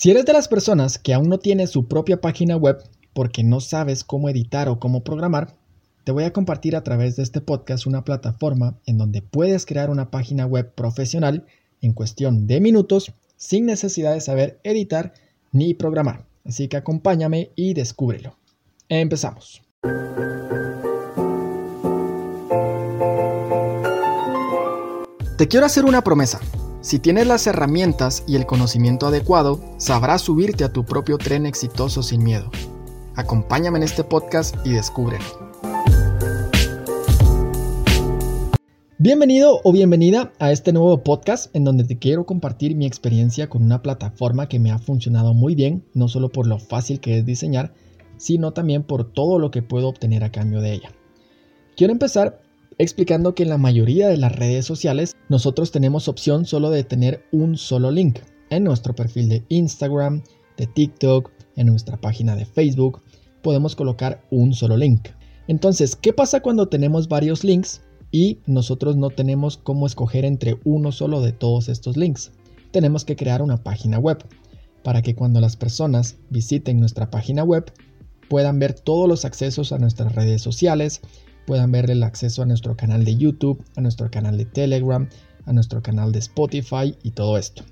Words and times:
Si 0.00 0.12
eres 0.12 0.24
de 0.26 0.32
las 0.32 0.46
personas 0.46 0.96
que 0.96 1.12
aún 1.12 1.28
no 1.28 1.38
tiene 1.38 1.66
su 1.66 1.88
propia 1.88 2.20
página 2.20 2.56
web 2.56 2.78
porque 3.14 3.42
no 3.42 3.58
sabes 3.58 4.04
cómo 4.04 4.28
editar 4.28 4.68
o 4.68 4.78
cómo 4.78 5.02
programar, 5.02 5.56
te 6.04 6.12
voy 6.12 6.22
a 6.22 6.32
compartir 6.32 6.76
a 6.76 6.84
través 6.84 7.16
de 7.16 7.24
este 7.24 7.40
podcast 7.40 7.84
una 7.84 8.04
plataforma 8.04 8.78
en 8.86 8.96
donde 8.96 9.22
puedes 9.22 9.66
crear 9.66 9.90
una 9.90 10.08
página 10.12 10.46
web 10.46 10.72
profesional 10.72 11.46
en 11.80 11.94
cuestión 11.94 12.46
de 12.46 12.60
minutos 12.60 13.12
sin 13.36 13.66
necesidad 13.66 14.14
de 14.14 14.20
saber 14.20 14.60
editar 14.62 15.14
ni 15.50 15.74
programar. 15.74 16.26
Así 16.44 16.68
que 16.68 16.76
acompáñame 16.76 17.50
y 17.56 17.74
descúbrelo. 17.74 18.36
Empezamos. 18.88 19.62
Te 25.36 25.48
quiero 25.48 25.66
hacer 25.66 25.84
una 25.84 26.04
promesa. 26.04 26.38
Si 26.80 27.00
tienes 27.00 27.26
las 27.26 27.44
herramientas 27.48 28.22
y 28.28 28.36
el 28.36 28.46
conocimiento 28.46 29.08
adecuado, 29.08 29.60
sabrás 29.78 30.22
subirte 30.22 30.62
a 30.62 30.72
tu 30.72 30.84
propio 30.84 31.18
tren 31.18 31.44
exitoso 31.44 32.04
sin 32.04 32.22
miedo. 32.22 32.52
Acompáñame 33.16 33.78
en 33.78 33.82
este 33.82 34.04
podcast 34.04 34.54
y 34.64 34.70
descúbrelo. 34.70 35.24
Bienvenido 38.96 39.60
o 39.64 39.72
bienvenida 39.72 40.32
a 40.38 40.52
este 40.52 40.72
nuevo 40.72 41.02
podcast 41.02 41.54
en 41.54 41.64
donde 41.64 41.82
te 41.82 41.98
quiero 41.98 42.26
compartir 42.26 42.76
mi 42.76 42.86
experiencia 42.86 43.48
con 43.48 43.64
una 43.64 43.82
plataforma 43.82 44.48
que 44.48 44.60
me 44.60 44.70
ha 44.70 44.78
funcionado 44.78 45.34
muy 45.34 45.56
bien, 45.56 45.84
no 45.94 46.06
solo 46.06 46.28
por 46.28 46.46
lo 46.46 46.60
fácil 46.60 47.00
que 47.00 47.18
es 47.18 47.26
diseñar, 47.26 47.74
sino 48.18 48.52
también 48.52 48.84
por 48.84 49.12
todo 49.12 49.40
lo 49.40 49.50
que 49.50 49.62
puedo 49.62 49.88
obtener 49.88 50.22
a 50.22 50.30
cambio 50.30 50.60
de 50.60 50.74
ella. 50.74 50.92
Quiero 51.76 51.92
empezar 51.92 52.40
explicando 52.78 53.34
que 53.34 53.42
en 53.42 53.48
la 53.48 53.58
mayoría 53.58 54.08
de 54.08 54.16
las 54.16 54.34
redes 54.34 54.64
sociales 54.64 55.16
nosotros 55.28 55.72
tenemos 55.72 56.08
opción 56.08 56.46
solo 56.46 56.70
de 56.70 56.84
tener 56.84 57.24
un 57.32 57.56
solo 57.56 57.90
link 57.90 58.20
en 58.50 58.64
nuestro 58.64 58.94
perfil 58.94 59.28
de 59.28 59.44
Instagram, 59.48 60.22
de 60.56 60.66
TikTok, 60.66 61.30
en 61.56 61.66
nuestra 61.66 62.00
página 62.00 62.36
de 62.36 62.46
Facebook, 62.46 63.02
podemos 63.42 63.76
colocar 63.76 64.22
un 64.30 64.54
solo 64.54 64.76
link. 64.76 65.08
Entonces, 65.48 65.96
¿qué 65.96 66.12
pasa 66.12 66.40
cuando 66.40 66.68
tenemos 66.68 67.08
varios 67.08 67.44
links 67.44 67.82
y 68.10 68.38
nosotros 68.46 68.96
no 68.96 69.10
tenemos 69.10 69.56
cómo 69.56 69.86
escoger 69.86 70.24
entre 70.24 70.58
uno 70.64 70.92
solo 70.92 71.20
de 71.20 71.32
todos 71.32 71.68
estos 71.68 71.96
links? 71.96 72.32
Tenemos 72.70 73.04
que 73.04 73.16
crear 73.16 73.42
una 73.42 73.62
página 73.62 73.98
web 73.98 74.24
para 74.82 75.02
que 75.02 75.14
cuando 75.14 75.40
las 75.40 75.56
personas 75.56 76.16
visiten 76.30 76.80
nuestra 76.80 77.10
página 77.10 77.44
web 77.44 77.72
puedan 78.28 78.58
ver 78.58 78.74
todos 78.74 79.08
los 79.08 79.24
accesos 79.24 79.72
a 79.72 79.78
nuestras 79.78 80.14
redes 80.14 80.42
sociales, 80.42 81.00
puedan 81.48 81.72
ver 81.72 81.90
el 81.90 82.02
acceso 82.02 82.42
a 82.42 82.44
nuestro 82.44 82.76
canal 82.76 83.06
de 83.06 83.16
YouTube, 83.16 83.64
a 83.74 83.80
nuestro 83.80 84.10
canal 84.10 84.36
de 84.36 84.44
Telegram, 84.44 85.08
a 85.46 85.52
nuestro 85.54 85.82
canal 85.82 86.12
de 86.12 86.18
Spotify 86.18 86.94
y 87.02 87.12
todo 87.12 87.38
esto. 87.38 87.64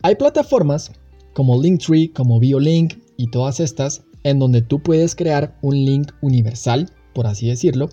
Hay 0.00 0.14
plataformas 0.14 0.90
como 1.34 1.62
Linktree, 1.62 2.14
como 2.14 2.40
BioLink 2.40 2.94
y 3.18 3.26
todas 3.26 3.60
estas 3.60 4.04
en 4.22 4.38
donde 4.38 4.62
tú 4.62 4.82
puedes 4.82 5.14
crear 5.14 5.54
un 5.60 5.74
link 5.74 6.12
universal, 6.22 6.88
por 7.12 7.26
así 7.26 7.46
decirlo, 7.46 7.90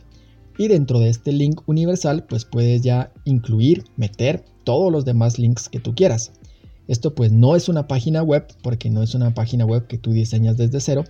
y 0.57 0.69
dentro 0.69 1.01
de 1.01 1.09
este 1.09 1.33
link 1.33 1.59
universal 1.65 2.23
pues 2.29 2.45
puedes 2.45 2.81
ya 2.81 3.11
incluir, 3.25 3.83
meter 3.97 4.45
todos 4.63 4.93
los 4.93 5.03
demás 5.03 5.37
links 5.37 5.67
que 5.67 5.81
tú 5.81 5.93
quieras. 5.93 6.31
Esto 6.87 7.13
pues 7.13 7.33
no 7.33 7.57
es 7.57 7.67
una 7.67 7.85
página 7.85 8.23
web 8.23 8.47
porque 8.63 8.89
no 8.89 9.03
es 9.03 9.13
una 9.13 9.33
página 9.33 9.65
web 9.65 9.87
que 9.87 9.97
tú 9.97 10.13
diseñas 10.13 10.55
desde 10.55 10.79
cero, 10.79 11.03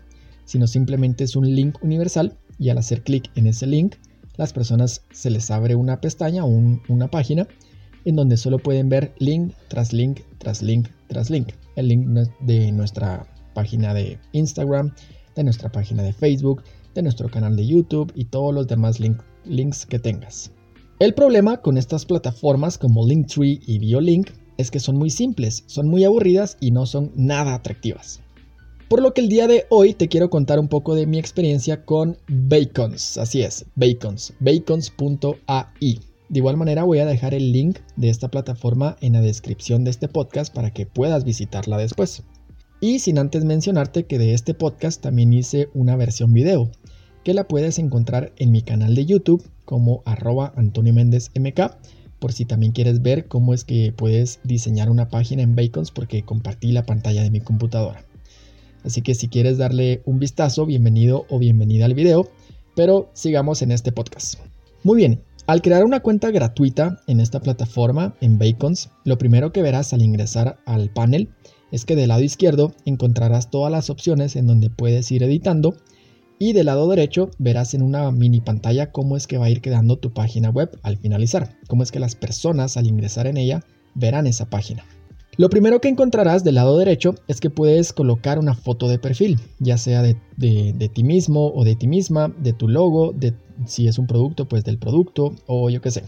sino 0.46 0.66
simplemente 0.66 1.24
es 1.24 1.36
un 1.36 1.54
link 1.54 1.78
universal 1.84 2.40
y 2.62 2.70
al 2.70 2.78
hacer 2.78 3.04
clic 3.04 3.32
en 3.36 3.48
ese 3.48 3.66
link, 3.66 3.96
las 4.38 4.54
personas 4.54 5.04
se 5.12 5.32
les 5.32 5.50
abre 5.50 5.76
una 5.76 6.00
pestaña 6.00 6.46
o 6.46 6.48
una 6.88 7.10
página 7.10 7.48
en 8.06 8.16
donde 8.16 8.38
solo 8.38 8.60
pueden 8.60 8.88
ver 8.88 9.14
link 9.18 9.54
tras 9.68 9.92
link 9.94 10.22
tras 10.38 10.62
link 10.62 10.88
tras 11.08 11.30
link. 11.32 11.50
El 11.76 11.88
link 11.88 12.08
de 12.42 12.72
nuestra 12.72 13.26
página 13.56 13.94
de 13.96 14.20
Instagram, 14.32 14.94
de 15.36 15.44
nuestra 15.44 15.72
página 15.72 16.04
de 16.04 16.14
Facebook, 16.14 16.64
de 16.94 17.02
nuestro 17.02 17.30
canal 17.30 17.56
de 17.56 17.66
YouTube 17.66 18.12
y 18.16 18.26
todos 18.26 18.54
los 18.54 18.68
demás 18.68 19.00
links 19.00 19.86
que 19.88 19.98
tengas. 20.00 20.52
El 21.00 21.16
problema 21.16 21.58
con 21.58 21.80
estas 21.80 22.06
plataformas 22.06 22.78
como 22.78 23.08
Linktree 23.08 23.60
y 23.66 23.80
BioLink 23.80 24.30
es 24.58 24.70
que 24.70 24.80
son 24.80 24.98
muy 24.98 25.10
simples, 25.10 25.64
son 25.66 25.88
muy 25.88 26.04
aburridas 26.04 26.58
y 26.60 26.70
no 26.70 26.86
son 26.86 27.12
nada 27.16 27.56
atractivas. 27.56 28.22
Por 28.92 29.02
lo 29.02 29.14
que 29.14 29.22
el 29.22 29.30
día 29.30 29.48
de 29.48 29.68
hoy 29.70 29.94
te 29.94 30.10
quiero 30.10 30.30
contar 30.30 30.60
un 30.60 30.68
poco 30.68 30.96
de 30.96 31.08
mi 31.08 31.18
experiencia 31.18 31.86
con 31.86 32.18
Bacons. 32.28 33.18
Así 33.18 33.42
es, 33.42 33.66
Bacons, 33.76 34.34
bacons.ai. 34.42 36.00
De 36.28 36.38
igual 36.38 36.58
manera 36.58 36.84
voy 36.84 37.00
a 37.00 37.06
dejar 37.06 37.34
el 37.34 37.54
link 37.54 37.80
de 37.96 38.10
esta 38.10 38.28
plataforma 38.28 38.98
en 39.00 39.14
la 39.14 39.22
descripción 39.22 39.86
de 39.86 39.92
este 39.92 40.10
podcast 40.10 40.54
para 40.54 40.72
que 40.72 40.86
puedas 40.86 41.24
visitarla 41.24 41.78
después. 41.78 42.24
Y 42.82 43.00
sin 43.00 43.18
antes 43.18 43.46
mencionarte 43.46 44.08
que 44.08 44.18
de 44.18 44.34
este 44.34 44.54
podcast 44.54 45.02
también 45.02 45.32
hice 45.32 45.70
una 45.74 45.96
versión 45.96 46.34
video, 46.34 46.70
que 47.24 47.34
la 47.34 47.48
puedes 47.48 47.80
encontrar 47.80 48.34
en 48.40 48.52
mi 48.52 48.62
canal 48.62 48.94
de 48.94 49.06
YouTube 49.06 49.50
como 49.64 50.02
arroba 50.04 50.52
Antonio 50.58 50.94
MK, 50.94 51.78
por 52.20 52.34
si 52.34 52.44
también 52.44 52.74
quieres 52.74 53.02
ver 53.02 53.30
cómo 53.30 53.54
es 53.54 53.64
que 53.64 53.94
puedes 53.96 54.42
diseñar 54.44 54.90
una 54.90 55.08
página 55.08 55.44
en 55.44 55.56
Bacons 55.56 55.92
porque 55.92 56.26
compartí 56.26 56.74
la 56.74 56.86
pantalla 56.86 57.24
de 57.24 57.32
mi 57.32 57.40
computadora. 57.40 58.06
Así 58.84 59.02
que 59.02 59.16
si 59.16 59.28
quieres 59.28 59.58
darle 59.58 60.02
un 60.06 60.20
vistazo, 60.20 60.66
bienvenido 60.66 61.26
o 61.30 61.40
bienvenida 61.40 61.86
al 61.86 61.94
video, 61.94 62.30
pero 62.76 63.10
sigamos 63.14 63.62
en 63.62 63.72
este 63.72 63.92
podcast. 63.92 64.36
Muy 64.84 64.98
bien, 64.98 65.22
al 65.48 65.62
crear 65.62 65.84
una 65.84 66.00
cuenta 66.00 66.32
gratuita 66.32 67.02
en 67.08 67.20
esta 67.20 67.40
plataforma, 67.40 68.16
en 68.22 68.40
Bacons, 68.40 68.90
lo 69.04 69.18
primero 69.18 69.52
que 69.52 69.62
verás 69.62 69.94
al 69.94 70.02
ingresar 70.02 70.58
al 70.66 70.90
panel 70.90 71.30
es 71.72 71.86
que 71.86 71.96
del 71.96 72.10
lado 72.10 72.22
izquierdo 72.22 72.74
encontrarás 72.86 73.50
todas 73.50 73.72
las 73.72 73.90
opciones 73.90 74.36
en 74.36 74.48
donde 74.48 74.70
puedes 74.70 75.12
ir 75.12 75.24
editando 75.24 75.76
y 76.40 76.54
del 76.54 76.66
lado 76.66 76.90
derecho 76.90 77.30
verás 77.38 77.74
en 77.74 77.82
una 77.82 78.12
mini 78.12 78.42
pantalla 78.42 78.92
cómo 78.92 79.16
es 79.16 79.28
que 79.28 79.38
va 79.38 79.46
a 79.46 79.50
ir 79.50 79.62
quedando 79.62 79.98
tu 79.98 80.12
página 80.14 80.50
web 80.50 80.80
al 80.84 80.98
finalizar, 80.98 81.56
cómo 81.68 81.84
es 81.84 81.92
que 81.92 82.00
las 82.00 82.16
personas 82.16 82.78
al 82.78 82.88
ingresar 82.88 83.28
en 83.28 83.38
ella 83.38 83.64
verán 83.94 84.28
esa 84.28 84.50
página. 84.50 84.84
Lo 85.42 85.50
primero 85.50 85.82
que 85.82 85.88
encontrarás 85.88 86.44
del 86.44 86.54
lado 86.54 86.78
derecho 86.78 87.16
es 87.28 87.42
que 87.42 87.50
puedes 87.50 87.94
colocar 87.94 88.38
una 88.38 88.54
foto 88.54 88.88
de 88.88 89.00
perfil, 89.00 89.40
ya 89.58 89.76
sea 89.80 90.04
de, 90.04 90.14
ti 90.94 91.04
mismo 91.04 91.52
o 91.56 91.64
de 91.64 91.76
ti 91.76 91.88
misma, 91.88 92.32
de 92.38 92.54
tu 92.54 92.68
logo, 92.68 93.12
de 93.12 93.34
si 93.66 93.88
es 93.88 93.98
un 93.98 94.06
producto, 94.06 94.48
pues 94.48 94.64
del 94.64 94.78
producto 94.78 95.34
o 95.48 95.72
yo 95.72 95.82
qué 95.82 95.90
sé. 95.90 96.04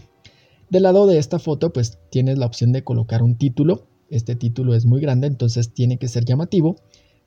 Del 0.70 0.84
lado 0.84 1.08
de 1.08 1.18
esta 1.18 1.40
foto, 1.40 1.72
pues 1.72 1.98
tienes 2.12 2.38
la 2.38 2.46
opción 2.46 2.70
de 2.70 2.84
colocar 2.84 3.24
un 3.24 3.36
título. 3.36 3.88
Este 4.08 4.36
título 4.36 4.72
es 4.72 4.86
muy 4.86 5.00
grande, 5.00 5.26
entonces 5.26 5.74
tiene 5.74 5.98
que 5.98 6.06
ser 6.06 6.24
llamativo. 6.24 6.76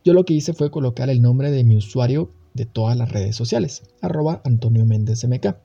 Yo 0.05 0.13
lo 0.13 0.23
que 0.23 0.33
hice 0.33 0.53
fue 0.53 0.71
colocar 0.71 1.09
el 1.09 1.21
nombre 1.21 1.51
de 1.51 1.65
mi 1.65 1.75
usuario 1.75 2.31
de 2.53 2.65
todas 2.65 2.95
las 2.95 3.11
redes 3.11 3.35
sociales, 3.35 3.83
arroba 3.99 4.41
Antonio 4.45 4.85
Méndez 4.85 5.27
MK. 5.27 5.57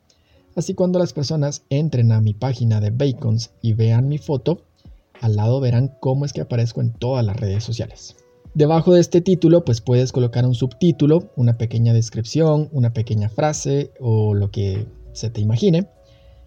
Así 0.56 0.74
cuando 0.74 0.98
las 0.98 1.12
personas 1.12 1.62
entren 1.70 2.10
a 2.10 2.20
mi 2.20 2.34
página 2.34 2.80
de 2.80 2.90
Bacons 2.90 3.52
y 3.62 3.74
vean 3.74 4.08
mi 4.08 4.18
foto, 4.18 4.64
al 5.22 5.36
lado 5.36 5.60
verán 5.60 5.96
cómo 6.00 6.26
es 6.26 6.32
que 6.32 6.42
aparezco 6.42 6.80
en 6.80 6.92
todas 6.92 7.24
las 7.24 7.36
redes 7.36 7.64
sociales. 7.64 8.16
Debajo 8.54 8.92
de 8.92 9.00
este 9.00 9.22
título 9.22 9.64
pues 9.64 9.80
puedes 9.80 10.12
colocar 10.12 10.44
un 10.44 10.54
subtítulo, 10.54 11.30
una 11.36 11.56
pequeña 11.56 11.94
descripción, 11.94 12.68
una 12.72 12.92
pequeña 12.92 13.30
frase 13.30 13.92
o 13.98 14.34
lo 14.34 14.50
que 14.50 14.86
se 15.12 15.30
te 15.30 15.40
imagine. 15.40 15.88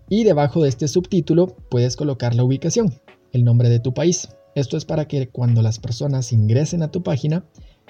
Y 0.08 0.24
debajo 0.24 0.62
de 0.62 0.69
este 0.69 0.88
subtítulo 0.88 1.56
puedes 1.69 1.96
colocar 1.96 2.35
la 2.35 2.44
ubicación, 2.44 2.94
el 3.31 3.44
nombre 3.44 3.69
de 3.69 3.80
tu 3.80 3.94
país. 3.94 4.30
Esto 4.53 4.78
es 4.78 4.85
para 4.85 5.08
que 5.08 5.30
cuando 5.30 5.62
las 5.62 5.80
personas 5.80 6.31
ingresen 6.31 6.84
a 6.84 6.91
tu 6.91 7.02
página 7.02 7.46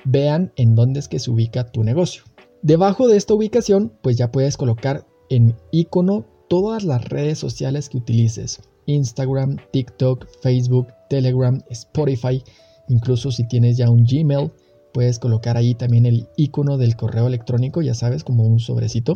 vean 0.05 0.53
en 0.55 0.75
dónde 0.75 0.99
es 0.99 1.09
que 1.09 1.19
se 1.19 1.31
ubica 1.31 1.71
tu 1.71 1.83
negocio. 1.83 2.23
Debajo 2.61 3.07
de 3.07 3.17
esta 3.17 3.33
ubicación 3.33 3.91
pues 4.01 4.17
ya 4.17 4.31
puedes 4.31 4.55
colocar 4.55 5.05
en 5.29 5.55
icono 5.71 6.25
todas 6.47 6.83
las 6.83 7.03
redes 7.03 7.39
sociales 7.39 7.89
que 7.89 7.97
utilices. 7.97 8.61
Instagram, 8.87 9.57
TikTok, 9.71 10.27
Facebook, 10.41 10.87
Telegram, 11.09 11.61
Spotify. 11.69 12.43
Incluso 12.87 13.31
si 13.31 13.47
tienes 13.47 13.77
ya 13.77 13.89
un 13.89 14.05
Gmail, 14.05 14.51
puedes 14.93 15.19
colocar 15.19 15.57
ahí 15.57 15.75
también 15.75 16.05
el 16.05 16.27
icono 16.37 16.77
del 16.77 16.95
correo 16.95 17.27
electrónico, 17.27 17.81
ya 17.81 17.93
sabes, 17.93 18.23
como 18.23 18.43
un 18.43 18.59
sobrecito. 18.59 19.15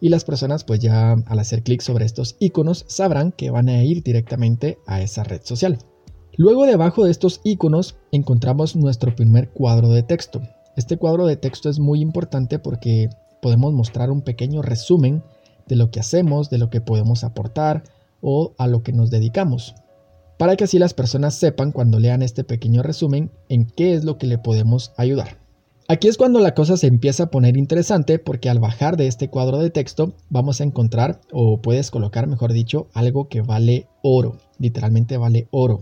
Y 0.00 0.10
las 0.10 0.24
personas 0.24 0.64
pues 0.64 0.80
ya 0.80 1.12
al 1.12 1.38
hacer 1.38 1.62
clic 1.62 1.80
sobre 1.80 2.04
estos 2.04 2.36
iconos 2.38 2.84
sabrán 2.88 3.32
que 3.32 3.50
van 3.50 3.68
a 3.68 3.82
ir 3.82 4.02
directamente 4.02 4.78
a 4.86 5.00
esa 5.00 5.24
red 5.24 5.40
social. 5.42 5.78
Luego 6.36 6.66
debajo 6.66 7.04
de 7.04 7.10
estos 7.10 7.40
iconos 7.44 7.96
encontramos 8.10 8.74
nuestro 8.74 9.14
primer 9.14 9.50
cuadro 9.50 9.90
de 9.90 10.02
texto. 10.02 10.42
Este 10.76 10.96
cuadro 10.96 11.26
de 11.26 11.36
texto 11.36 11.70
es 11.70 11.78
muy 11.78 12.00
importante 12.00 12.58
porque 12.58 13.08
podemos 13.40 13.72
mostrar 13.72 14.10
un 14.10 14.22
pequeño 14.22 14.60
resumen 14.60 15.22
de 15.68 15.76
lo 15.76 15.90
que 15.90 16.00
hacemos, 16.00 16.50
de 16.50 16.58
lo 16.58 16.70
que 16.70 16.80
podemos 16.80 17.24
aportar, 17.24 17.84
o 18.24 18.54
a 18.58 18.66
lo 18.66 18.82
que 18.82 18.92
nos 18.92 19.10
dedicamos, 19.10 19.74
para 20.38 20.56
que 20.56 20.64
así 20.64 20.78
las 20.78 20.94
personas 20.94 21.34
sepan 21.34 21.70
cuando 21.70 22.00
lean 22.00 22.22
este 22.22 22.42
pequeño 22.42 22.82
resumen 22.82 23.30
en 23.50 23.66
qué 23.66 23.94
es 23.94 24.02
lo 24.02 24.16
que 24.16 24.26
le 24.26 24.38
podemos 24.38 24.92
ayudar. 24.96 25.38
Aquí 25.86 26.08
es 26.08 26.16
cuando 26.16 26.40
la 26.40 26.54
cosa 26.54 26.78
se 26.78 26.86
empieza 26.86 27.24
a 27.24 27.30
poner 27.30 27.58
interesante 27.58 28.18
porque 28.18 28.48
al 28.48 28.58
bajar 28.58 28.96
de 28.96 29.06
este 29.06 29.28
cuadro 29.28 29.58
de 29.58 29.68
texto 29.68 30.14
vamos 30.30 30.60
a 30.60 30.64
encontrar, 30.64 31.20
o 31.30 31.60
puedes 31.60 31.90
colocar 31.90 32.26
mejor 32.26 32.54
dicho, 32.54 32.88
algo 32.94 33.28
que 33.28 33.42
vale 33.42 33.88
oro, 34.02 34.38
literalmente 34.58 35.18
vale 35.18 35.46
oro. 35.50 35.80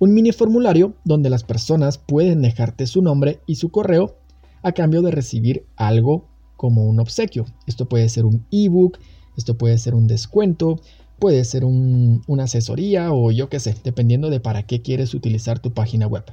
Un 0.00 0.12
mini 0.12 0.32
formulario 0.32 0.94
donde 1.04 1.30
las 1.30 1.44
personas 1.44 1.98
pueden 1.98 2.42
dejarte 2.42 2.88
su 2.88 3.02
nombre 3.02 3.40
y 3.46 3.54
su 3.54 3.70
correo 3.70 4.16
a 4.64 4.72
cambio 4.72 5.02
de 5.02 5.12
recibir 5.12 5.66
algo 5.76 6.26
como 6.56 6.84
un 6.84 6.98
obsequio. 6.98 7.44
Esto 7.68 7.88
puede 7.88 8.08
ser 8.08 8.24
un 8.24 8.44
ebook, 8.50 8.98
esto 9.36 9.56
puede 9.56 9.78
ser 9.78 9.94
un 9.94 10.08
descuento, 10.08 10.80
puede 11.18 11.44
ser 11.44 11.64
una 11.64 12.44
asesoría 12.44 13.12
o 13.12 13.30
yo 13.30 13.48
qué 13.48 13.60
sé, 13.60 13.76
dependiendo 13.84 14.30
de 14.30 14.40
para 14.40 14.64
qué 14.64 14.82
quieres 14.82 15.14
utilizar 15.14 15.58
tu 15.58 15.72
página 15.72 16.06
web. 16.06 16.24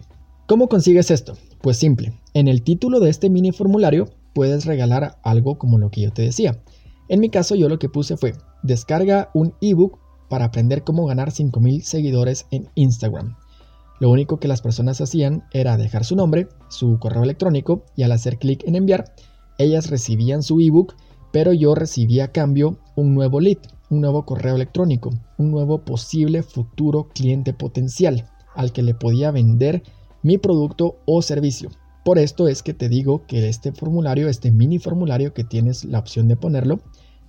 ¿Cómo 0.47 0.69
consigues 0.69 1.11
esto? 1.11 1.37
Pues 1.61 1.77
simple, 1.77 2.13
en 2.33 2.47
el 2.47 2.61
título 2.61 2.99
de 2.99 3.09
este 3.09 3.29
mini 3.29 3.51
formulario 3.51 4.09
puedes 4.33 4.65
regalar 4.65 5.17
algo 5.23 5.57
como 5.57 5.79
lo 5.79 5.89
que 5.89 6.01
yo 6.01 6.11
te 6.11 6.21
decía. 6.21 6.61
En 7.09 7.19
mi 7.19 7.29
caso 7.29 7.55
yo 7.55 7.69
lo 7.69 7.79
que 7.79 7.89
puse 7.89 8.17
fue 8.17 8.35
descarga 8.61 9.29
un 9.33 9.53
ebook 9.61 9.99
para 10.29 10.45
aprender 10.45 10.83
cómo 10.83 11.05
ganar 11.05 11.31
5000 11.31 11.83
seguidores 11.83 12.45
en 12.51 12.69
Instagram. 12.75 13.35
Lo 13.99 14.09
único 14.09 14.39
que 14.39 14.47
las 14.47 14.61
personas 14.61 14.99
hacían 15.01 15.45
era 15.53 15.77
dejar 15.77 16.03
su 16.03 16.15
nombre, 16.15 16.47
su 16.69 16.99
correo 16.99 17.23
electrónico 17.23 17.85
y 17.95 18.03
al 18.03 18.11
hacer 18.11 18.37
clic 18.37 18.63
en 18.67 18.75
enviar, 18.75 19.15
ellas 19.57 19.89
recibían 19.89 20.43
su 20.43 20.59
ebook, 20.59 20.95
pero 21.31 21.53
yo 21.53 21.75
recibía 21.75 22.25
a 22.25 22.31
cambio 22.31 22.77
un 22.95 23.13
nuevo 23.15 23.39
lead, 23.39 23.59
un 23.89 24.01
nuevo 24.01 24.25
correo 24.25 24.55
electrónico, 24.55 25.11
un 25.37 25.51
nuevo 25.51 25.83
posible 25.83 26.43
futuro 26.43 27.09
cliente 27.13 27.53
potencial 27.53 28.29
al 28.55 28.71
que 28.71 28.83
le 28.83 28.93
podía 28.93 29.31
vender 29.31 29.83
mi 30.23 30.37
producto 30.37 30.97
o 31.05 31.21
servicio. 31.21 31.69
Por 32.03 32.19
esto 32.19 32.47
es 32.47 32.63
que 32.63 32.73
te 32.73 32.89
digo 32.89 33.25
que 33.27 33.49
este 33.49 33.71
formulario, 33.71 34.29
este 34.29 34.51
mini 34.51 34.79
formulario 34.79 35.33
que 35.33 35.43
tienes 35.43 35.85
la 35.85 35.99
opción 35.99 36.27
de 36.27 36.35
ponerlo, 36.35 36.79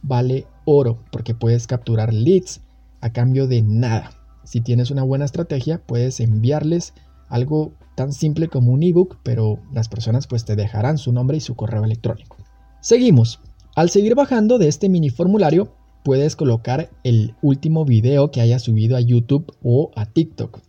vale 0.03 0.47
oro 0.65 0.99
porque 1.11 1.35
puedes 1.35 1.67
capturar 1.67 2.13
leads 2.13 2.61
a 3.01 3.13
cambio 3.13 3.47
de 3.47 3.63
nada. 3.63 4.11
Si 4.45 4.61
tienes 4.61 4.91
una 4.91 5.03
buena 5.03 5.25
estrategia, 5.25 5.83
puedes 5.85 6.21
enviarles 6.21 6.95
algo 7.29 7.73
tan 7.97 8.13
simple 8.13 8.49
como 8.49 8.73
un 8.73 8.83
ebook, 8.83 9.19
pero 9.23 9.59
las 9.73 9.89
personas 9.89 10.27
pues 10.27 10.45
te 10.45 10.57
dejarán 10.57 10.99
su 10.99 11.13
nombre 11.13 11.39
y 11.39 11.41
su 11.41 11.57
correo 11.57 11.85
electrónico. 11.85 12.37
Seguimos. 12.81 13.41
Al 13.75 13.91
seguir 13.91 14.15
bajando 14.15 14.59
de 14.59 14.69
este 14.69 14.89
mini 14.89 15.11
formulario, 15.11 15.73
puedes 16.07 16.37
colocar 16.37 16.89
el 17.03 17.35
último 17.43 17.85
video 17.85 18.31
que 18.31 18.41
haya 18.41 18.61
subido 18.61 18.97
a 18.97 19.01
YouTube 19.01 19.53
o 19.65 19.91
a 19.97 20.07
TikTok 20.07 20.61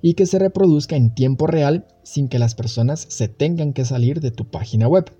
y 0.00 0.14
que 0.14 0.26
se 0.26 0.38
reproduzca 0.38 0.94
en 0.94 1.12
tiempo 1.12 1.48
real 1.48 1.88
sin 2.04 2.28
que 2.28 2.38
las 2.38 2.54
personas 2.54 3.04
se 3.08 3.26
tengan 3.26 3.72
que 3.72 3.84
salir 3.84 4.20
de 4.20 4.30
tu 4.30 4.48
página 4.48 4.86
web. 4.86 5.10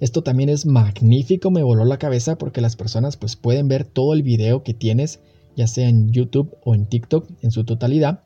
Esto 0.00 0.24
también 0.24 0.48
es 0.48 0.66
magnífico, 0.66 1.52
me 1.52 1.62
voló 1.62 1.84
la 1.84 2.00
cabeza 2.00 2.36
porque 2.36 2.60
las 2.60 2.74
personas 2.74 3.16
pues 3.16 3.36
pueden 3.36 3.68
ver 3.68 3.84
todo 3.84 4.12
el 4.12 4.24
video 4.24 4.64
que 4.64 4.74
tienes 4.74 5.20
ya 5.54 5.68
sea 5.68 5.88
en 5.88 6.10
YouTube 6.10 6.56
o 6.64 6.74
en 6.74 6.86
TikTok 6.86 7.30
en 7.42 7.52
su 7.52 7.62
totalidad. 7.62 8.24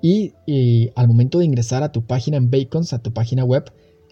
Y, 0.00 0.34
al 0.94 1.08
momento 1.08 1.40
de 1.40 1.46
ingresar 1.46 1.82
a 1.82 1.90
tu 1.90 2.06
página 2.06 2.36
en 2.36 2.52
Bacons, 2.52 2.92
a 2.92 3.02
tu 3.02 3.12
página 3.12 3.44
web, 3.44 3.64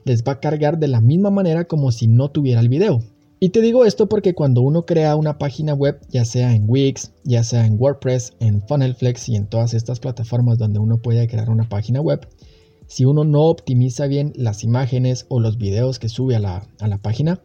les 0.05 0.25
va 0.25 0.33
a 0.33 0.41
cargar 0.41 0.81
de 0.81 0.89
la 0.89 1.01
misma 1.01 1.31
manera 1.31 1.67
como 1.67 1.93
si 1.93 2.09
no 2.09 2.33
tuviera 2.33 2.61
el 2.61 2.69
video. 2.69 3.05
Y 3.41 3.51
te 3.51 3.61
digo 3.61 3.85
esto 3.85 4.09
porque 4.09 4.35
cuando 4.35 4.63
uno 4.63 4.85
crea 4.85 5.15
una 5.15 5.39
página 5.39 5.73
web, 5.73 6.01
ya 6.09 6.25
sea 6.25 6.55
en 6.55 6.65
Wix, 6.67 7.13
ya 7.23 7.45
sea 7.45 7.67
en 7.67 7.77
WordPress, 7.79 8.35
en 8.41 8.63
Funnelflex 8.63 9.29
y 9.29 9.37
en 9.37 9.47
todas 9.47 9.75
estas 9.75 10.01
plataformas 10.01 10.59
donde 10.59 10.81
uno 10.81 10.99
puede 10.99 11.29
crear 11.29 11.49
una 11.49 11.69
página 11.69 12.01
web, 12.01 12.27
si 12.89 13.05
uno 13.05 13.23
no 13.23 13.43
optimiza 13.43 14.09
bien 14.09 14.33
las 14.35 14.65
imágenes 14.65 15.27
o 15.29 15.39
los 15.39 15.57
videos 15.57 16.01
que 16.01 16.09
sube 16.09 16.35
a 16.35 16.41
la, 16.41 16.67
a 16.81 16.89
la 16.89 16.99
página, 16.99 17.41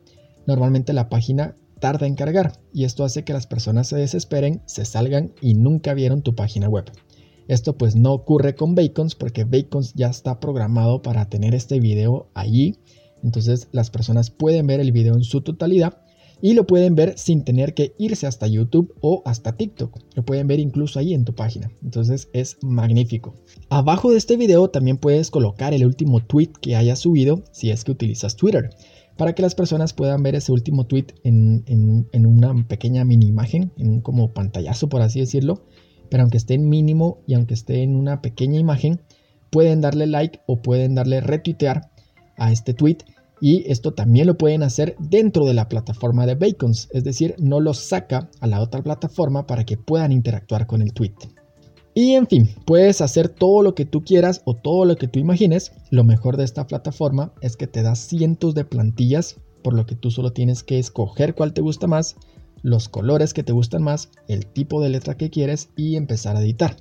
normalmente 0.47 0.93
la 0.93 1.09
página 1.09 1.55
tarda 1.79 2.07
en 2.07 2.15
cargar 2.15 2.53
y 2.73 2.85
esto 2.85 3.03
hace 3.03 3.23
que 3.23 3.33
las 3.33 3.45
personas 3.45 3.87
se 3.87 3.97
desesperen, 3.97 4.61
se 4.65 4.85
salgan 4.85 5.33
y 5.41 5.53
nunca 5.53 5.93
vieron 5.93 6.23
tu 6.23 6.33
página 6.33 6.69
web. 6.69 6.85
Esto 7.47 7.77
pues 7.77 7.95
no 7.95 8.13
ocurre 8.13 8.55
con 8.55 8.73
Bacons 8.73 9.13
porque 9.13 9.43
Bacons 9.43 9.93
ya 9.93 10.07
está 10.07 10.39
programado 10.39 11.03
para 11.03 11.29
tener 11.29 11.53
este 11.53 11.79
video 11.79 12.29
allí. 12.33 12.77
Entonces 13.23 13.67
las 13.71 13.89
personas 13.89 14.29
pueden 14.29 14.67
ver 14.67 14.79
el 14.79 14.91
video 14.91 15.15
en 15.15 15.23
su 15.23 15.41
totalidad 15.41 15.97
y 16.41 16.53
lo 16.55 16.67
pueden 16.67 16.93
ver 16.93 17.17
sin 17.17 17.45
tener 17.45 17.73
que 17.73 17.95
irse 17.97 18.27
hasta 18.27 18.47
YouTube 18.47 18.93
o 18.99 19.21
hasta 19.25 19.55
TikTok. 19.55 19.97
Lo 20.13 20.25
pueden 20.25 20.47
ver 20.47 20.59
incluso 20.59 20.99
ahí 20.99 21.13
en 21.13 21.23
tu 21.23 21.33
página. 21.33 21.71
Entonces 21.81 22.29
es 22.33 22.57
magnífico. 22.61 23.35
Abajo 23.69 24.11
de 24.11 24.17
este 24.17 24.35
video 24.35 24.69
también 24.69 24.97
puedes 24.97 25.31
colocar 25.31 25.73
el 25.73 25.85
último 25.85 26.19
tweet 26.19 26.51
que 26.59 26.75
hayas 26.75 26.99
subido 26.99 27.43
si 27.51 27.71
es 27.71 27.85
que 27.85 27.91
utilizas 27.91 28.35
Twitter 28.35 28.71
para 29.17 29.33
que 29.33 29.41
las 29.41 29.55
personas 29.55 29.93
puedan 29.93 30.23
ver 30.23 30.35
ese 30.35 30.51
último 30.51 30.85
tweet 30.85 31.07
en, 31.23 32.07
una 32.13 32.67
pequeña 32.67 33.05
mini 33.05 33.27
imagen, 33.27 33.71
en 33.77 33.89
un 33.89 34.01
como 34.01 34.33
pantallazo 34.33 34.89
por 34.89 35.01
así 35.01 35.19
decirlo, 35.19 35.65
pero 36.09 36.23
aunque 36.23 36.37
esté 36.37 36.55
en 36.55 36.67
mínimo 36.67 37.19
y 37.27 37.35
aunque 37.35 37.53
esté 37.53 37.83
en 37.83 37.95
una 37.95 38.21
pequeña 38.21 38.59
imagen, 38.59 39.01
pueden 39.49 39.81
darle 39.81 40.07
like 40.07 40.41
o 40.47 40.61
pueden 40.61 40.95
darle 40.95 41.21
retuitear 41.21 41.91
a 42.37 42.51
este 42.51 42.73
tweet 42.73 42.97
y 43.43 43.69
esto 43.69 43.93
también 43.93 44.27
lo 44.27 44.37
pueden 44.37 44.63
hacer 44.63 44.95
dentro 44.99 45.45
de 45.45 45.53
la 45.53 45.67
plataforma 45.67 46.25
de 46.25 46.35
Bacons, 46.35 46.87
es 46.93 47.03
decir, 47.03 47.35
no 47.39 47.59
lo 47.59 47.73
saca 47.73 48.29
a 48.39 48.47
la 48.47 48.61
otra 48.61 48.81
plataforma 48.81 49.45
para 49.45 49.65
que 49.65 49.75
puedan 49.75 50.13
interactuar 50.13 50.65
con 50.65 50.81
el 50.81 50.93
tweet. 50.93 51.11
Y 51.93 52.13
en 52.13 52.25
fin, 52.25 52.55
puedes 52.65 53.01
hacer 53.01 53.27
todo 53.27 53.61
lo 53.61 53.75
que 53.75 53.83
tú 53.83 54.01
quieras 54.01 54.41
o 54.45 54.55
todo 54.55 54.85
lo 54.85 54.95
que 54.95 55.09
tú 55.09 55.19
imagines. 55.19 55.73
Lo 55.91 56.05
mejor 56.05 56.37
de 56.37 56.45
esta 56.45 56.67
plataforma 56.67 57.33
es 57.41 57.57
que 57.57 57.67
te 57.67 57.81
da 57.81 57.95
cientos 57.95 58.55
de 58.55 58.63
plantillas, 58.63 59.35
por 59.61 59.73
lo 59.73 59.85
que 59.85 59.95
tú 59.95 60.09
solo 60.09 60.31
tienes 60.31 60.63
que 60.63 60.79
escoger 60.79 61.35
cuál 61.35 61.51
te 61.51 61.59
gusta 61.59 61.85
más, 61.85 62.15
los 62.61 62.87
colores 62.87 63.33
que 63.33 63.43
te 63.43 63.51
gustan 63.51 63.83
más, 63.83 64.09
el 64.29 64.45
tipo 64.45 64.81
de 64.81 64.87
letra 64.87 65.17
que 65.17 65.29
quieres 65.29 65.67
y 65.75 65.97
empezar 65.97 66.37
a 66.37 66.41
editar. 66.41 66.77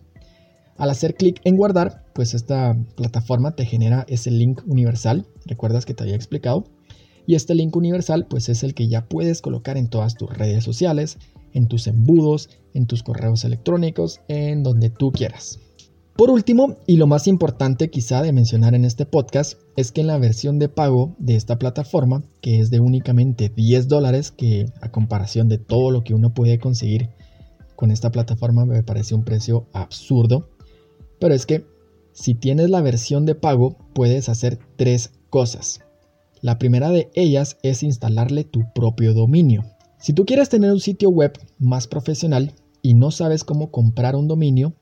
Al 0.77 0.91
hacer 0.91 1.15
clic 1.15 1.41
en 1.45 1.57
guardar, 1.57 2.05
pues 2.15 2.35
esta 2.35 2.77
plataforma 2.97 3.55
te 3.55 3.65
genera 3.65 4.05
ese 4.09 4.31
link 4.31 4.63
universal, 4.67 5.27
recuerdas 5.47 5.85
que 5.85 5.95
te 5.95 6.03
había 6.03 6.17
explicado, 6.17 6.65
y 7.27 7.35
este 7.35 7.55
link 7.55 7.77
universal 7.77 8.27
pues 8.29 8.49
es 8.49 8.63
el 8.63 8.75
que 8.75 8.89
ya 8.89 9.09
puedes 9.09 9.43
colocar 9.43 9.77
en 9.77 9.89
todas 9.89 10.17
tus 10.17 10.31
redes 10.37 10.65
sociales, 10.65 11.19
en 11.53 11.69
tus 11.69 11.87
embudos, 11.87 12.49
en 12.75 12.87
tus 12.87 13.03
correos 13.03 13.45
electrónicos, 13.45 14.21
en 14.29 14.63
donde 14.63 14.91
tú 14.91 15.13
quieras. 15.13 15.59
Por 16.17 16.29
último, 16.29 16.77
y 16.87 16.97
lo 16.97 17.07
más 17.07 17.27
importante 17.27 17.89
quizá 17.89 18.23
de 18.23 18.33
mencionar 18.33 18.75
en 18.75 18.85
este 18.85 19.07
podcast, 19.07 19.59
es 19.77 19.93
que 19.93 20.03
en 20.03 20.09
la 20.09 20.19
versión 20.19 20.59
de 20.59 20.69
pago 20.69 21.15
de 21.19 21.37
esta 21.37 21.59
plataforma, 21.59 22.23
que 22.43 22.61
es 22.61 22.71
de 22.71 22.81
únicamente 22.81 23.49
10 23.49 23.89
dólares, 23.89 24.31
que 24.31 24.67
a 24.83 24.91
comparación 24.91 25.49
de 25.49 25.59
todo 25.59 25.91
lo 25.91 26.05
que 26.05 26.15
uno 26.15 26.35
puede 26.35 26.59
conseguir 26.59 27.09
con 27.77 27.91
esta 27.91 28.13
plataforma 28.13 28.65
me 28.65 28.83
parece 28.83 29.15
un 29.15 29.25
precio 29.25 29.67
absurdo, 29.73 30.51
pero 31.23 31.37
es 31.37 31.47
que 31.47 31.65
si 32.11 32.35
tienes 32.35 32.69
la 32.69 32.81
versión 32.81 33.27
de 33.27 33.37
pago 33.37 33.77
puedes 33.95 34.29
hacer 34.29 34.59
tres 34.75 35.13
cosas. 35.31 35.79
La 36.41 36.59
primera 36.59 36.91
de 36.91 37.13
ellas 37.15 37.59
es 37.63 37.85
instalarle 37.85 38.43
tu 38.43 38.63
propio 38.75 39.15
dominio. 39.15 39.63
Si 40.01 40.15
tú 40.15 40.27
quieres 40.27 40.49
tener 40.49 40.73
un 40.73 40.81
sitio 40.81 41.11
web 41.11 41.39
más 41.61 41.87
profesional 41.87 42.55
y 42.83 42.95
no 42.95 43.13
sabes 43.13 43.45
cómo 43.45 43.71
comprar 43.71 44.17
un 44.17 44.27
dominio, 44.27 44.75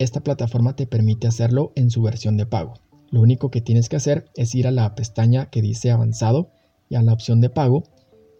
esta 0.00 0.20
plataforma 0.20 0.74
te 0.74 0.88
permite 0.88 1.28
hacerlo 1.28 1.70
en 1.76 1.92
su 1.92 2.02
versión 2.02 2.36
de 2.36 2.46
pago. 2.46 2.74
Lo 3.12 3.20
único 3.20 3.52
que 3.52 3.60
tienes 3.60 3.88
que 3.88 3.94
hacer 3.94 4.24
es 4.34 4.52
ir 4.56 4.66
a 4.66 4.72
la 4.72 4.96
pestaña 4.96 5.46
que 5.48 5.62
dice 5.62 5.92
avanzado 5.92 6.50
y 6.88 6.96
a 6.96 7.02
la 7.02 7.12
opción 7.12 7.40
de 7.40 7.50
pago, 7.50 7.84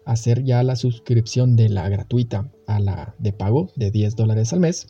hacer 0.05 0.43
ya 0.43 0.61
la 0.61 0.75
suscripción 0.75 1.55
de 1.55 1.69
la 1.69 1.87
gratuita 1.87 2.51
a 2.67 2.81
la 2.81 3.15
de 3.17 3.31
pago 3.31 3.69
de 3.77 3.91
10 3.91 4.17
dólares 4.17 4.51
al 4.51 4.59
mes 4.59 4.87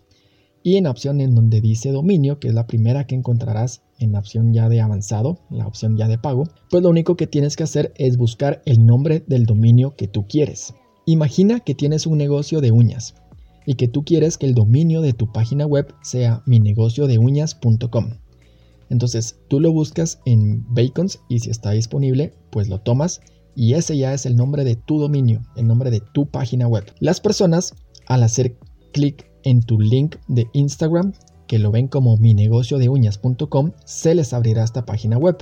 y 0.66 0.78
en 0.78 0.86
la 0.86 0.90
opción 0.90 1.22
en 1.22 1.36
donde 1.36 1.62
dice 1.62 1.92
dominio, 1.92 2.40
que 2.40 2.48
es 2.48 2.56
la 2.56 2.66
primera 2.66 3.06
que 3.06 3.14
encontrarás 3.14 3.84
en 4.00 4.14
la 4.14 4.20
opción 4.20 4.52
ya 4.52 4.68
de 4.68 4.82
avanzado, 4.82 5.38
la 5.52 5.68
opción 5.68 5.96
ya 5.96 6.08
de 6.08 6.18
pago, 6.18 6.46
pues 6.72 6.82
lo 6.82 6.90
único 6.90 7.16
que 7.16 7.28
tienes 7.28 7.56
que 7.56 7.62
hacer 7.62 7.94
es 7.98 8.18
buscar 8.18 8.64
el 8.66 8.84
nombre 8.84 9.24
del 9.28 9.46
dominio 9.46 9.96
que 9.96 10.08
tú 10.08 10.26
quieres. 10.28 10.74
Imagina 11.06 11.60
que 11.60 11.76
tienes 11.76 12.08
un 12.08 12.18
negocio 12.18 12.62
de 12.62 12.72
uñas 12.72 13.14
y 13.68 13.76
que 13.76 13.88
tú 13.88 14.04
quieres 14.04 14.40
que 14.40 14.48
el 14.48 14.56
dominio 14.56 15.02
de 15.02 15.14
tu 15.14 15.32
página 15.32 15.68
web 15.68 15.94
sea 16.02 16.42
minegociodeuñas.com. 16.48 18.14
Entonces 18.90 19.38
tú 19.48 19.60
lo 19.60 19.72
buscas 19.72 20.20
en 20.26 20.66
Bacons 20.74 21.20
y 21.30 21.42
si 21.42 21.52
está 21.52 21.72
disponible, 21.72 22.34
pues 22.50 22.70
lo 22.70 22.82
tomas 22.82 23.22
y 23.56 23.76
ese 23.76 24.00
ya 24.00 24.16
es 24.16 24.26
el 24.26 24.36
nombre 24.36 24.64
de 24.64 24.76
tu 24.76 24.98
dominio, 24.98 25.44
el 25.58 25.68
nombre 25.68 25.92
de 25.92 26.02
tu 26.02 26.26
página 26.26 26.68
web. 26.68 26.86
Las 27.00 27.22
personas 27.22 27.76
al 28.08 28.24
hacer 28.24 28.58
clic 28.94 29.30
en 29.46 29.62
tu 29.62 29.80
link 29.80 30.18
de 30.28 30.50
Instagram, 30.52 31.14
que 31.48 31.60
lo 31.60 31.72
ven 31.72 31.88
como 31.88 32.18
minegociodeuñas.com, 32.18 33.72
se 33.86 34.16
les 34.16 34.34
abrirá 34.34 34.64
esta 34.64 34.86
página 34.86 35.18
web. 35.18 35.38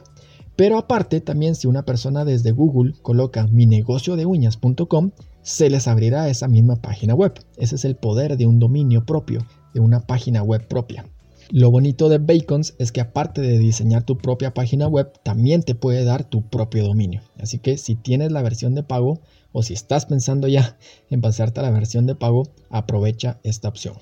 Pero 0.55 0.77
aparte, 0.77 1.19
también 1.19 1.55
si 1.55 1.65
una 1.65 1.83
persona 1.83 2.25
desde 2.25 2.51
Google 2.51 2.93
coloca 3.01 3.47
minegociodeuñas.com, 3.47 5.11
se 5.41 5.69
les 5.69 5.87
abrirá 5.87 6.29
esa 6.29 6.47
misma 6.47 6.75
página 6.75 7.15
web. 7.15 7.33
Ese 7.57 7.75
es 7.75 7.85
el 7.85 7.95
poder 7.95 8.37
de 8.37 8.45
un 8.45 8.59
dominio 8.59 9.05
propio, 9.05 9.45
de 9.73 9.79
una 9.79 10.01
página 10.01 10.43
web 10.43 10.67
propia. 10.67 11.05
Lo 11.49 11.71
bonito 11.71 12.07
de 12.07 12.19
Bacons 12.19 12.75
es 12.77 12.91
que 12.91 13.01
aparte 13.01 13.41
de 13.41 13.59
diseñar 13.59 14.03
tu 14.03 14.17
propia 14.17 14.53
página 14.53 14.87
web, 14.87 15.11
también 15.23 15.63
te 15.63 15.75
puede 15.75 16.05
dar 16.05 16.23
tu 16.23 16.41
propio 16.49 16.85
dominio. 16.85 17.21
Así 17.39 17.59
que 17.59 17.77
si 17.77 17.95
tienes 17.95 18.31
la 18.31 18.41
versión 18.41 18.75
de 18.75 18.83
pago 18.83 19.19
o 19.53 19.63
si 19.63 19.73
estás 19.73 20.05
pensando 20.05 20.49
ya 20.49 20.77
en 21.09 21.21
pasarte 21.21 21.61
a 21.61 21.63
la 21.63 21.71
versión 21.71 22.05
de 22.05 22.15
pago, 22.15 22.43
aprovecha 22.69 23.39
esta 23.43 23.69
opción. 23.69 23.95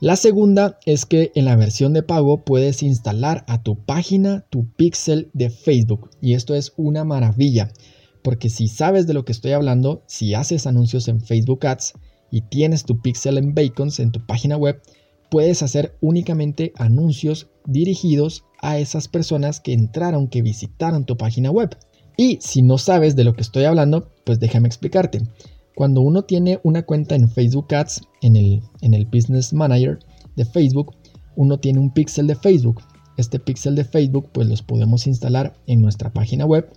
La 0.00 0.14
segunda 0.14 0.78
es 0.86 1.06
que 1.06 1.32
en 1.34 1.46
la 1.46 1.56
versión 1.56 1.92
de 1.92 2.04
pago 2.04 2.44
puedes 2.44 2.84
instalar 2.84 3.44
a 3.48 3.64
tu 3.64 3.84
página 3.84 4.46
tu 4.48 4.70
pixel 4.74 5.28
de 5.32 5.50
Facebook 5.50 6.10
y 6.20 6.34
esto 6.34 6.54
es 6.54 6.72
una 6.76 7.02
maravilla 7.02 7.72
porque 8.22 8.50
si 8.50 8.68
sabes 8.68 9.06
de 9.06 9.14
lo 9.14 9.24
que 9.24 9.32
estoy 9.32 9.52
hablando, 9.52 10.02
si 10.06 10.34
haces 10.34 10.66
anuncios 10.66 11.08
en 11.08 11.20
Facebook 11.20 11.66
Ads 11.66 11.94
y 12.30 12.42
tienes 12.42 12.84
tu 12.84 13.00
pixel 13.00 13.38
en 13.38 13.54
Bacons 13.54 14.00
en 14.00 14.12
tu 14.12 14.26
página 14.26 14.56
web, 14.56 14.82
puedes 15.30 15.62
hacer 15.62 15.96
únicamente 16.00 16.72
anuncios 16.76 17.48
dirigidos 17.64 18.44
a 18.60 18.78
esas 18.78 19.08
personas 19.08 19.60
que 19.60 19.72
entraron, 19.72 20.28
que 20.28 20.42
visitaron 20.42 21.06
tu 21.06 21.16
página 21.16 21.50
web. 21.50 21.76
Y 22.20 22.38
si 22.42 22.62
no 22.62 22.78
sabes 22.78 23.14
de 23.14 23.22
lo 23.22 23.34
que 23.34 23.42
estoy 23.42 23.62
hablando, 23.62 24.10
pues 24.24 24.40
déjame 24.40 24.66
explicarte. 24.66 25.22
Cuando 25.76 26.00
uno 26.00 26.22
tiene 26.22 26.58
una 26.64 26.82
cuenta 26.82 27.14
en 27.14 27.30
Facebook 27.30 27.72
Ads, 27.72 28.02
en 28.22 28.34
el, 28.34 28.60
en 28.80 28.92
el 28.92 29.06
Business 29.06 29.52
Manager 29.52 30.00
de 30.34 30.44
Facebook, 30.44 30.96
uno 31.36 31.60
tiene 31.60 31.78
un 31.78 31.92
pixel 31.92 32.26
de 32.26 32.34
Facebook. 32.34 32.82
Este 33.16 33.38
pixel 33.38 33.76
de 33.76 33.84
Facebook 33.84 34.30
pues 34.32 34.48
los 34.48 34.62
podemos 34.62 35.06
instalar 35.06 35.54
en 35.68 35.80
nuestra 35.80 36.12
página 36.12 36.44
web 36.44 36.68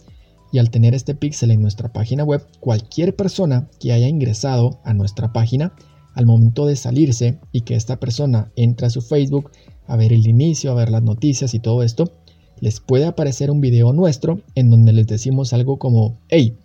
y 0.51 0.60
al 0.60 0.69
tener 0.69 0.93
este 0.93 1.15
pixel 1.15 1.50
en 1.50 1.63
nuestra 1.63 1.91
página 1.91 2.24
web, 2.24 2.45
cualquier 2.60 3.15
persona 3.15 3.67
que 3.79 3.93
haya 3.93 4.07
ingresado 4.07 4.79
a 4.83 4.93
nuestra 4.93 5.33
página, 5.33 5.74
al 6.13 6.27
momento 6.27 6.67
de 6.67 6.75
salirse 6.75 7.39
y 7.51 7.62
que 7.62 7.74
esta 7.74 8.00
persona 8.00 8.51
entre 8.55 8.86
a 8.86 8.89
su 8.91 9.01
Facebook 9.01 9.50
a 9.88 9.98
ver 9.98 10.13
el 10.13 10.27
inicio, 10.27 10.71
a 10.71 10.75
ver 10.75 10.91
las 10.91 11.01
noticias 11.01 11.55
y 11.55 11.60
todo 11.60 11.81
esto, 11.81 12.12
les 12.61 12.79
puede 12.79 13.05
aparecer 13.05 13.51
un 13.51 13.59
video 13.59 13.91
nuestro 13.91 14.39
en 14.55 14.69
donde 14.69 14.93
les 14.93 15.07
decimos 15.07 15.51
algo 15.51 15.77
como, 15.77 16.17
hey, 16.29 16.55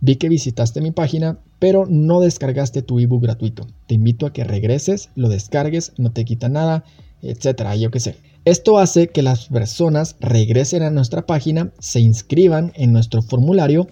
vi 0.00 0.16
que 0.16 0.28
visitaste 0.28 0.80
mi 0.80 0.90
página, 0.90 1.38
pero 1.60 1.86
no 1.86 2.20
descargaste 2.20 2.82
tu 2.82 2.98
ebook 2.98 3.22
gratuito. 3.22 3.66
Te 3.86 3.94
invito 3.94 4.26
a 4.26 4.32
que 4.32 4.42
regreses, 4.42 5.10
lo 5.14 5.28
descargues, 5.28 5.92
no 5.98 6.10
te 6.10 6.24
quita 6.24 6.48
nada, 6.48 6.84
etcétera, 7.22 7.76
yo 7.76 7.90
qué 7.90 8.00
sé. 8.00 8.16
Esto 8.44 8.78
hace 8.78 9.08
que 9.08 9.22
las 9.22 9.46
personas 9.46 10.16
regresen 10.18 10.82
a 10.82 10.90
nuestra 10.90 11.26
página, 11.26 11.70
se 11.78 12.00
inscriban 12.00 12.72
en 12.74 12.92
nuestro 12.92 13.22
formulario 13.22 13.86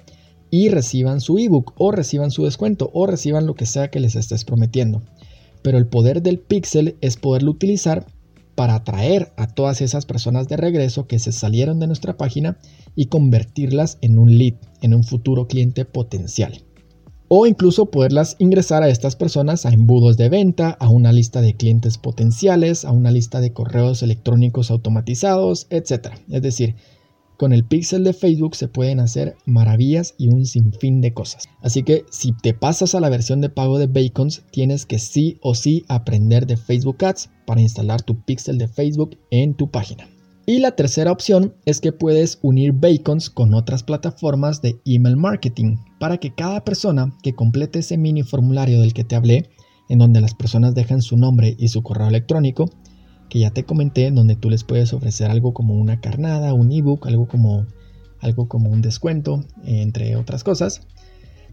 y 0.51 0.71
reciban 0.71 1.21
su 1.21 1.39
ebook 1.39 1.75
o 1.77 1.93
reciban 1.93 2.33
su 2.33 2.45
descuento 2.45 2.91
o 2.93 3.07
reciban 3.07 3.47
lo 3.47 3.55
que 3.55 3.67
sea 3.67 3.91
que 3.91 4.01
les 4.01 4.17
estés 4.17 4.45
prometiendo. 4.45 5.03
Pero 5.63 5.79
el 5.79 5.87
poder 5.87 6.23
del 6.23 6.41
pixel 6.41 6.97
es 7.01 7.17
poderlo 7.17 7.53
utilizar 7.53 8.07
para 8.61 8.75
atraer 8.75 9.33
a 9.39 9.47
todas 9.47 9.81
esas 9.81 10.05
personas 10.05 10.47
de 10.47 10.59
regreso 10.59 11.07
que 11.07 11.19
se 11.19 11.33
salieron 11.33 11.81
de 11.81 11.87
nuestra 11.87 12.19
página 12.19 12.59
y 12.95 13.07
convertirlas 13.07 13.97
en 14.03 14.19
un 14.19 14.37
lead, 14.37 14.53
en 14.83 14.93
un 14.93 15.03
futuro 15.03 15.47
cliente 15.47 15.87
potencial. 15.87 16.63
O 17.29 17.47
incluso 17.47 17.91
poderlas 17.91 18.37
ingresar 18.39 18.83
a 18.83 18.91
estas 18.91 19.17
personas 19.17 19.65
a 19.65 19.71
embudos 19.71 20.19
de 20.19 20.29
venta, 20.29 20.77
a 20.79 20.91
una 20.91 21.11
lista 21.11 21.41
de 21.41 21.55
clientes 21.55 21.97
potenciales, 21.97 22.85
a 22.85 22.93
una 22.93 23.11
lista 23.11 23.41
de 23.41 23.55
correos 23.55 24.03
electrónicos 24.03 24.71
automatizados, 24.71 25.67
etc. 25.71 26.09
Es 26.31 26.43
decir, 26.43 26.77
con 27.41 27.55
el 27.55 27.65
pixel 27.65 28.05
de 28.05 28.13
Facebook 28.13 28.55
se 28.55 28.69
pueden 28.69 29.01
hacer 29.01 29.35
maravillas 29.47 30.15
y 30.19 30.29
un 30.29 30.45
sinfín 30.45 31.01
de 31.01 31.15
cosas. 31.15 31.49
Así 31.63 31.83
que 31.83 32.05
si 32.11 32.33
te 32.33 32.53
pasas 32.53 32.95
a 32.95 33.01
la 33.01 33.09
versión 33.09 33.41
de 33.41 33.49
pago 33.49 33.79
de 33.79 33.87
Bacons, 33.87 34.43
tienes 34.51 34.85
que 34.85 34.99
sí 34.99 35.39
o 35.41 35.55
sí 35.55 35.83
aprender 35.89 36.47
de 36.47 36.59
Facebook 36.59 37.03
Ads 37.03 37.31
para 37.47 37.63
instalar 37.63 38.03
tu 38.03 38.23
pixel 38.27 38.59
de 38.59 38.69
Facebook 38.69 39.17
en 39.31 39.55
tu 39.55 39.71
página. 39.71 40.07
Y 40.45 40.59
la 40.59 40.73
tercera 40.73 41.13
opción 41.13 41.55
es 41.65 41.81
que 41.81 41.93
puedes 41.93 42.39
unir 42.43 42.73
Bacons 42.75 43.31
con 43.31 43.55
otras 43.55 43.85
plataformas 43.85 44.61
de 44.61 44.79
email 44.85 45.17
marketing 45.17 45.79
para 45.99 46.19
que 46.19 46.35
cada 46.35 46.63
persona 46.63 47.11
que 47.23 47.33
complete 47.33 47.79
ese 47.79 47.97
mini 47.97 48.23
formulario 48.23 48.83
del 48.83 48.93
que 48.93 49.05
te 49.05 49.17
hablé, 49.17 49.49
en 49.89 49.99
donde 49.99 50.21
las 50.21 50.35
personas 50.35 50.75
dejan 50.75 51.01
su 51.01 51.17
nombre 51.17 51.57
y 51.59 51.69
su 51.69 51.83
correo 51.83 52.09
electrónico, 52.09 52.69
que 53.31 53.39
ya 53.39 53.51
te 53.51 53.65
comenté, 53.65 54.09
en 54.09 54.17
donde 54.17 54.37
tú 54.37 54.51
les 54.51 54.65
puedes 54.65 54.93
ofrecer 54.93 55.31
algo 55.31 55.55
como 55.55 55.75
una 55.75 56.01
carnada, 56.01 56.53
un 56.53 56.71
ebook, 56.71 57.07
algo 57.07 57.27
como, 57.27 57.65
algo 58.19 58.49
como 58.49 58.69
un 58.69 58.83
descuento, 58.83 59.43
entre 59.65 60.17
otras 60.17 60.45
cosas, 60.45 60.83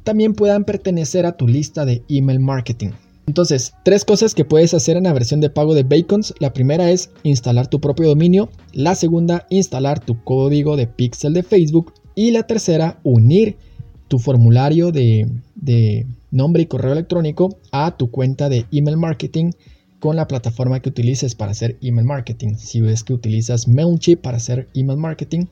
también 0.03 0.33
puedan 0.33 0.65
pertenecer 0.65 1.25
a 1.25 1.37
tu 1.37 1.47
lista 1.47 1.85
de 1.85 2.03
email 2.09 2.41
marketing. 2.41 2.89
Entonces, 3.27 3.73
tres 3.83 4.05
cosas 4.05 4.33
que 4.33 4.45
puedes 4.45 4.73
hacer 4.73 4.97
en 4.97 5.03
la 5.03 5.13
versión 5.13 5.39
de 5.39 5.49
pago 5.49 5.73
de 5.73 5.83
Bacons. 5.83 6.33
La 6.39 6.53
primera 6.53 6.91
es 6.91 7.09
instalar 7.23 7.67
tu 7.67 7.79
propio 7.79 8.07
dominio. 8.07 8.49
La 8.71 8.95
segunda, 8.95 9.45
instalar 9.49 9.99
tu 9.99 10.23
código 10.23 10.77
de 10.77 10.87
pixel 10.87 11.33
de 11.33 11.43
Facebook. 11.43 11.93
Y 12.15 12.31
la 12.31 12.43
tercera, 12.43 12.99
unir 13.03 13.57
tu 14.07 14.17
formulario 14.17 14.93
de 14.93 15.27
nombre 16.31 16.63
y 16.63 16.65
correo 16.67 16.93
electrónico 16.93 17.57
a 17.71 17.97
tu 17.97 18.09
cuenta 18.09 18.47
de 18.47 18.65
email 18.71 18.95
marketing 18.95 19.51
con 19.99 20.15
la 20.15 20.27
plataforma 20.27 20.79
que 20.79 20.89
utilices 20.89 21.35
para 21.35 21.51
hacer 21.51 21.77
email 21.81 22.05
marketing. 22.05 22.55
Si 22.55 22.81
ves 22.81 23.03
que 23.03 23.13
utilizas 23.13 23.67
MailChimp 23.67 24.21
para 24.21 24.37
hacer 24.37 24.67
email 24.73 24.99
marketing, 24.99 25.45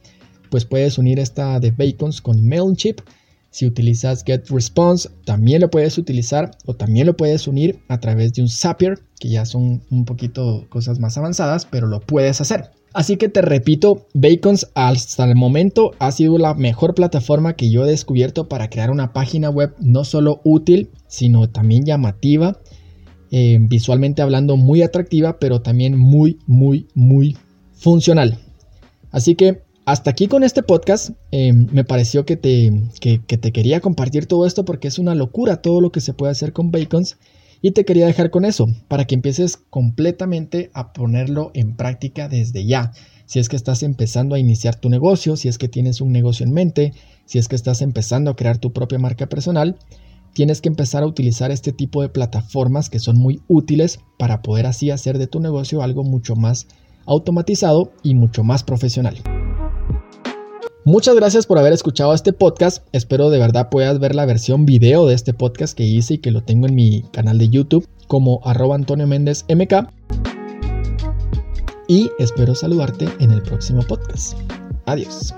pues 0.49 0.65
puedes 0.65 0.97
unir 0.97 1.19
esta 1.19 1.59
de 1.59 1.71
Bacons 1.71 2.21
con 2.21 2.47
MailChimp. 2.47 3.01
Si 3.49 3.65
utilizas 3.65 4.23
GetResponse, 4.25 5.09
también 5.23 5.61
lo 5.61 5.69
puedes 5.69 5.97
utilizar 5.97 6.51
o 6.65 6.75
también 6.75 7.07
lo 7.07 7.15
puedes 7.15 7.47
unir 7.47 7.79
a 7.87 7.99
través 7.99 8.33
de 8.33 8.41
un 8.41 8.49
Zapier, 8.49 8.99
que 9.19 9.29
ya 9.29 9.45
son 9.45 9.81
un 9.89 10.05
poquito 10.05 10.65
cosas 10.69 10.99
más 10.99 11.17
avanzadas, 11.17 11.65
pero 11.65 11.87
lo 11.87 12.01
puedes 12.01 12.41
hacer. 12.41 12.71
Así 12.93 13.17
que 13.17 13.27
te 13.27 13.41
repito, 13.41 14.07
Bacons 14.13 14.69
hasta 14.73 15.25
el 15.25 15.35
momento 15.35 15.91
ha 15.99 16.11
sido 16.11 16.37
la 16.37 16.53
mejor 16.53 16.95
plataforma 16.95 17.55
que 17.55 17.69
yo 17.69 17.85
he 17.85 17.89
descubierto 17.89 18.47
para 18.47 18.69
crear 18.69 18.89
una 18.89 19.11
página 19.11 19.49
web 19.49 19.73
no 19.79 20.05
solo 20.05 20.41
útil, 20.43 20.89
sino 21.07 21.49
también 21.49 21.85
llamativa 21.85 22.57
eh, 23.37 23.57
visualmente 23.59 24.21
hablando 24.21 24.55
muy 24.55 24.81
atractiva, 24.81 25.39
pero 25.39 25.61
también 25.61 25.97
muy, 25.97 26.39
muy, 26.47 26.87
muy 26.93 27.35
funcional. 27.73 28.39
Así 29.11 29.35
que 29.35 29.61
hasta 29.83 30.09
aquí 30.11 30.29
con 30.29 30.45
este 30.45 30.63
podcast. 30.63 31.09
Eh, 31.31 31.51
me 31.51 31.83
pareció 31.83 32.25
que 32.25 32.37
te, 32.37 32.71
que, 33.01 33.19
te 33.19 33.51
quería 33.51 33.81
compartir 33.81 34.25
todo 34.25 34.45
esto 34.45 34.63
porque 34.63 34.87
es 34.87 34.99
una 34.99 35.15
locura 35.15 35.61
todo 35.61 35.81
lo 35.81 35.91
que 35.91 35.99
se 35.99 36.13
puede 36.13 36.31
hacer 36.31 36.53
con 36.53 36.71
Bacons. 36.71 37.17
Y 37.61 37.71
te 37.71 37.83
quería 37.83 38.05
dejar 38.05 38.29
con 38.29 38.45
eso, 38.45 38.69
para 38.87 39.03
que 39.03 39.15
empieces 39.15 39.57
completamente 39.69 40.71
a 40.73 40.93
ponerlo 40.93 41.51
en 41.55 41.75
práctica 41.75 42.29
desde 42.29 42.65
ya. 42.65 42.93
Si 43.25 43.39
es 43.39 43.49
que 43.49 43.57
estás 43.57 43.83
empezando 43.83 44.35
a 44.35 44.39
iniciar 44.39 44.75
tu 44.77 44.89
negocio, 44.89 45.35
si 45.35 45.49
es 45.49 45.57
que 45.57 45.67
tienes 45.67 45.99
un 45.99 46.13
negocio 46.13 46.45
en 46.45 46.53
mente, 46.53 46.93
si 47.25 47.37
es 47.37 47.49
que 47.49 47.57
estás 47.57 47.81
empezando 47.81 48.31
a 48.31 48.37
crear 48.37 48.59
tu 48.59 48.71
propia 48.71 48.97
marca 48.97 49.27
personal, 49.27 49.77
tienes 50.35 50.61
que 50.61 50.69
empezar 50.69 51.01
a 51.01 51.07
utilizar 51.07 51.49
este 51.49 51.71
tipo 51.71 52.01
de 52.01 52.09
plataformas 52.09 52.89
que 52.89 52.99
son 52.99 53.17
muy 53.17 53.41
útiles 53.47 54.01
para 54.19 54.41
poder 54.41 54.67
así 54.67 54.91
hacer 54.91 55.17
de 55.17 55.27
tu 55.27 55.39
negocio 55.39 55.81
algo 55.81 56.03
mucho 56.03 56.35
más 56.35 56.67
automatizado 57.05 57.93
y 58.03 58.15
mucho 58.15 58.43
más 58.43 58.63
profesional. 58.63 59.15
Muchas 60.83 61.15
gracias 61.15 61.47
por 61.47 61.57
haber 61.57 61.73
escuchado 61.73 62.13
este 62.13 62.33
podcast. 62.33 62.85
Espero 62.91 63.29
de 63.29 63.39
verdad 63.39 63.69
puedas 63.69 63.97
ver 63.99 64.13
la 64.13 64.25
versión 64.25 64.65
video 64.65 65.07
de 65.07 65.15
este 65.15 65.33
podcast 65.33 65.75
que 65.75 65.85
hice 65.85 66.15
y 66.15 66.17
que 66.19 66.31
lo 66.31 66.43
tengo 66.43 66.67
en 66.67 66.75
mi 66.75 67.03
canal 67.11 67.39
de 67.39 67.49
YouTube 67.49 67.87
como 68.07 68.41
arroba 68.43 68.75
Antonio 68.75 69.07
Méndez 69.07 69.45
MK. 69.49 69.89
Y 71.87 72.11
espero 72.19 72.53
saludarte 72.55 73.07
en 73.19 73.31
el 73.31 73.41
próximo 73.41 73.81
podcast. 73.83 74.37
Adiós. 74.85 75.33